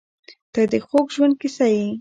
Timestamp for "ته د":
0.53-0.73